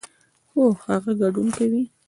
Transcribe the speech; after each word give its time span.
هو، 0.51 0.63
هغه 0.85 1.11
ګډون 1.21 1.47
کوي 1.57 1.83